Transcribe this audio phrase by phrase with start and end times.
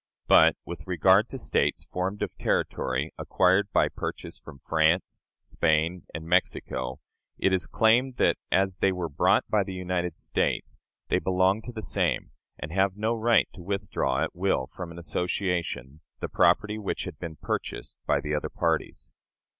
[0.25, 6.25] But, with regard to States formed of territory acquired by purchase from France, Spain, and
[6.25, 6.99] Mexico,
[7.37, 10.75] it is claimed that, as they were bought by the United States,
[11.09, 14.97] they belong to the same, and have no right to withdraw at will from an
[14.97, 19.11] association the property which had been purchased by the other parties.